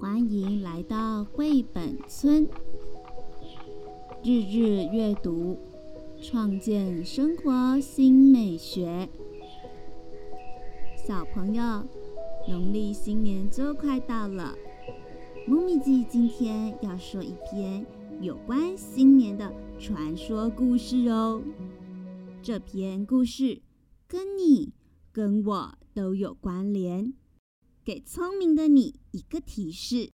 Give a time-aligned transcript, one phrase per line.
[0.00, 2.48] 欢迎来到绘本村，
[4.22, 5.58] 日日阅读，
[6.22, 9.08] 创建生活新美学。
[10.96, 11.84] 小朋友，
[12.48, 14.54] 农历新年就快到了，
[15.48, 17.84] 木咪记今天要说一篇
[18.20, 21.42] 有关新年的传说故事哦。
[22.40, 23.62] 这篇故事
[24.06, 24.72] 跟你、
[25.10, 27.12] 跟我都有关联。
[27.88, 30.10] 给聪明的你一个提示，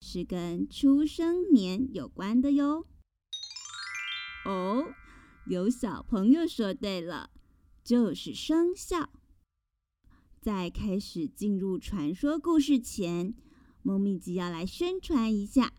[0.00, 2.86] 是跟出生年有关的哟。
[4.46, 4.86] 哦，
[5.46, 7.28] 有小朋友说对了，
[7.84, 9.10] 就是生肖。
[10.40, 13.34] 在开始进入传说故事前，
[13.82, 15.74] 猫咪吉要来宣传一下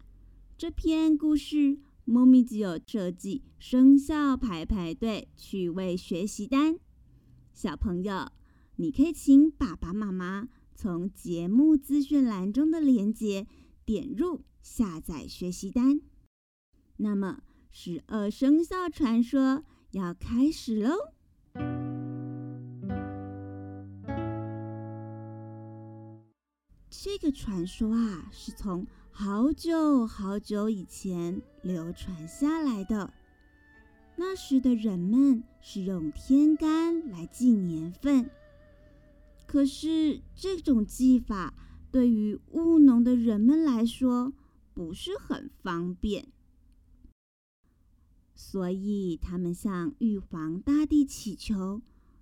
[0.55, 1.79] 这篇故事。
[2.03, 6.77] 猫咪吉有设计生肖排排队趣味学习单，
[7.51, 8.31] 小朋友，
[8.75, 10.49] 你可以请爸爸妈妈。
[10.75, 13.47] 从节目资讯栏中的链接
[13.85, 16.01] 点入下载学习单。
[16.97, 17.41] 那么，
[17.71, 20.91] 十二生肖传说要开始喽！
[26.89, 33.13] 这个传说啊，是从好久好久以前流传下来的。
[34.17, 38.29] 那时的人们是用天干来记年份。
[39.55, 41.53] 可是这种技法
[41.89, 44.33] 对于务农的人们来说
[44.73, 46.27] 不是很方便，
[48.35, 51.81] 所以他们向玉皇大帝祈求，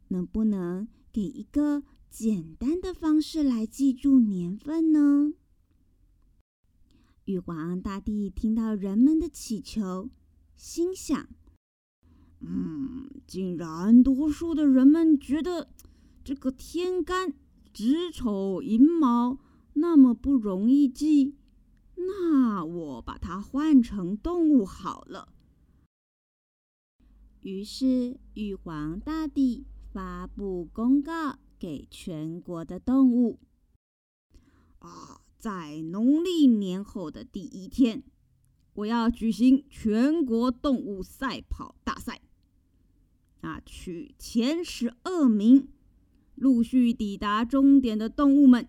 [0.10, 5.34] 能不能给一个简单的方式来记住年份呢？
[7.26, 10.12] 玉皇大帝听到人们的祈求，
[10.56, 11.28] 心想
[12.42, 15.70] ：“嗯，竟然多数的人们觉得。”
[16.24, 17.34] 这个天干
[17.74, 19.40] 子丑寅卯
[19.74, 21.36] 那么不容易记，
[21.96, 25.34] 那我把它换成动物好了。
[27.42, 33.40] 于是玉皇大帝发布公告给全国的动物：
[34.80, 38.02] 啊，在农历年后的第一天，
[38.76, 42.22] 我要举行全国动物赛跑大赛。
[43.42, 45.68] 啊，取前十二名。
[46.44, 48.68] 陆续抵达终点的动物们，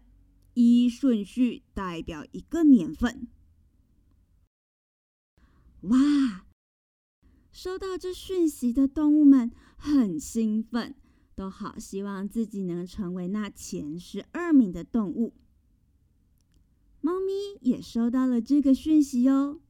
[0.54, 3.26] 依顺序代表一个年份。
[5.80, 6.46] 哇！
[7.50, 10.94] 收到这讯息的动物们很兴奋，
[11.34, 15.34] 都好希望自己能成为那前十二名的动物。
[17.00, 19.60] 猫咪也收到了这个讯息哟，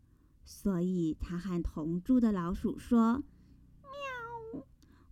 [0.45, 3.25] 所以它和同住的老鼠说
[4.53, 4.67] ：“喵，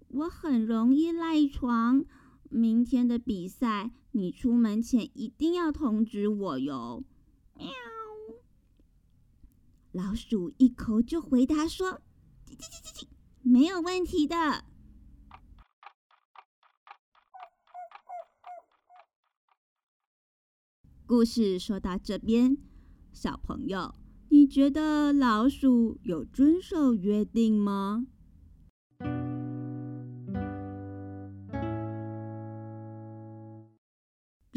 [0.08, 2.04] 我很容易赖床。”
[2.52, 7.02] 明天的比赛，你出门前一定要通知我哟。
[7.56, 7.68] 喵！
[9.90, 12.00] 老鼠一口就回答说：“，
[13.42, 14.64] 没有问题的。”
[21.06, 22.56] 故事说到这边，
[23.12, 23.94] 小朋友，
[24.30, 28.06] 你觉得老鼠有遵守约定吗？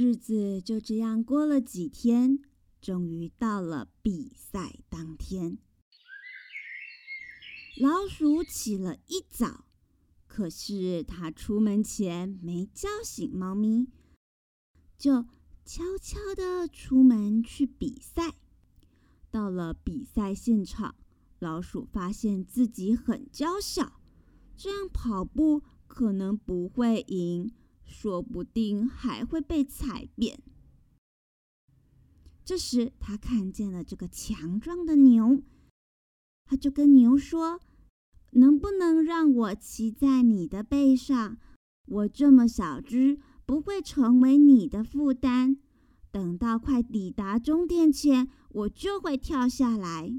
[0.05, 2.37] 日子就这样过了几天，
[2.79, 5.57] 终于到了比赛当天。
[7.81, 9.65] 老鼠起了一早，
[10.27, 13.87] 可是它出门前没叫醒猫咪，
[14.95, 15.23] 就
[15.65, 18.35] 悄悄的出门去比赛。
[19.31, 20.93] 到了比赛现场，
[21.39, 23.99] 老鼠发现自己很娇小，
[24.55, 27.51] 这样跑步可能不会赢。
[28.05, 30.39] 说不定还会被踩扁。
[32.43, 35.41] 这时，他看见了这个强壮的牛，
[36.45, 37.59] 他就跟牛说
[38.33, 41.37] ：“能不能让我骑在你的背上？
[41.87, 45.57] 我这么小只，不会成为你的负担。
[46.11, 50.13] 等到快抵达终点前，我就会跳下来。”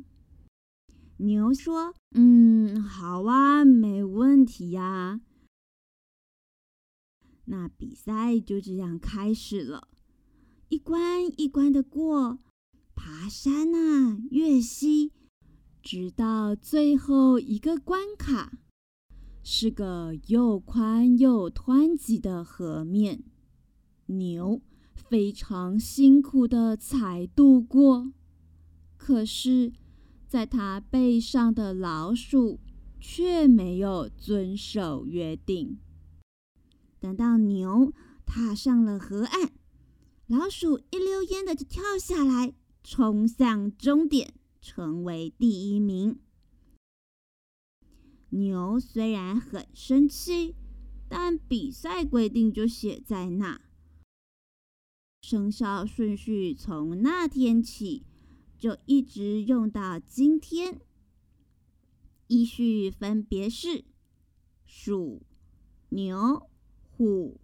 [1.18, 5.20] 牛说：“嗯，好啊，没问题呀。”
[7.46, 9.88] 那比赛就这样开始了，
[10.68, 12.38] 一关一关的过，
[12.94, 15.12] 爬山啊，越溪，
[15.82, 18.58] 直到最后一个关卡，
[19.42, 23.22] 是个又宽又湍急的河面。
[24.06, 24.60] 牛
[24.94, 28.12] 非常辛苦的才渡过，
[28.96, 29.72] 可是，
[30.26, 32.58] 在它背上的老鼠
[32.98, 35.78] 却没有遵守约定。
[37.06, 37.92] 等到牛
[38.26, 39.52] 踏上了河岸，
[40.26, 46.18] 老鼠一溜烟的就跳下来，冲向终点，成为第一名。
[48.30, 50.56] 牛虽然很生气，
[51.08, 53.60] 但比赛规定就写在那。
[55.22, 58.04] 生肖顺序从那天起
[58.58, 60.80] 就一直用到今天，
[62.26, 63.84] 依序分别是
[64.64, 65.22] 鼠、
[65.90, 66.50] 牛、
[66.96, 67.38] 虎、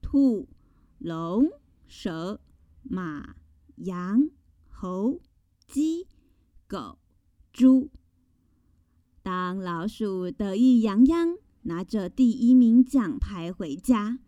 [0.00, 0.48] 兔、
[0.96, 1.50] 龙、
[1.86, 2.40] 蛇、
[2.82, 3.34] 马、
[3.76, 4.30] 羊、
[4.70, 5.20] 猴、
[5.66, 6.06] 鸡、
[6.66, 6.96] 狗、
[7.52, 7.90] 猪。
[9.22, 14.20] 当老鼠得意洋洋，拿着第一名奖牌回家。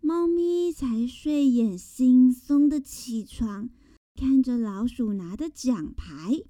[0.00, 3.70] 猫咪才睡眼惺忪的起床，
[4.16, 6.42] 看着老鼠拿的奖牌，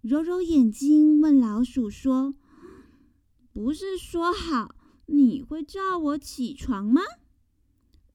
[0.00, 2.34] 揉揉眼睛问老鼠说
[3.54, 4.74] ：“不是说好
[5.10, 7.02] 你会叫我起床吗？”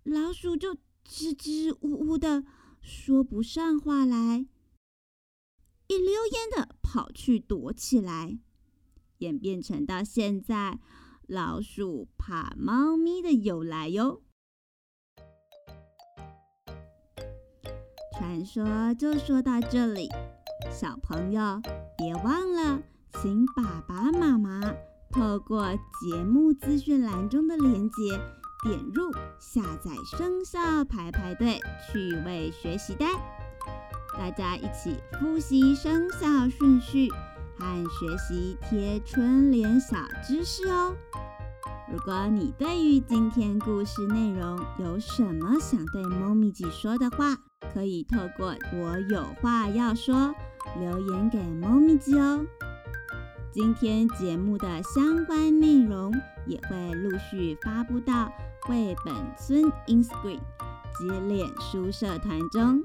[0.03, 2.43] 老鼠就支支吾吾的
[2.81, 4.45] 说不上话来，
[5.87, 8.37] 一溜烟的跑去躲起来，
[9.19, 10.79] 演变成到现在
[11.27, 14.21] 老鼠怕猫咪的由来哟。
[18.17, 20.09] 传说就说到这里，
[20.71, 21.61] 小朋友
[21.97, 22.83] 别忘了，
[23.21, 24.61] 请爸爸妈妈
[25.13, 25.63] 透过
[26.01, 28.19] 节目资讯栏中的链接
[28.63, 33.07] 点入下载生肖排排队趣味学习单，
[34.17, 37.09] 大家一起复习生肖顺序
[37.59, 40.95] 和学习贴春联小知识哦。
[41.91, 47.37] 如果你对于今天故事内容有什么想对猫咪姐说的话，
[47.71, 50.33] 可以透过我有话要说
[50.79, 52.43] 留言给猫咪鸡哦。
[53.53, 56.11] 今天节目的相关内容
[56.47, 58.31] 也会陆续发布到
[58.63, 60.39] 绘本村 Instagram
[60.97, 62.83] 及脸书社团中，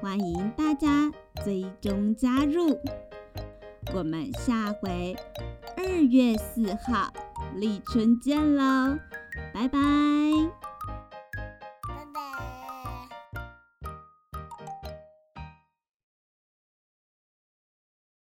[0.00, 1.12] 欢迎大家
[1.44, 2.80] 追踪加入。
[3.94, 5.14] 我们下回
[5.76, 7.12] 二月四号
[7.54, 8.98] 立春见喽，
[9.52, 10.67] 拜拜。